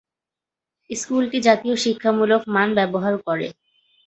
[0.89, 3.47] স্কুলটি জাতীয় শিক্ষামূলক মান ব্যবহার করে।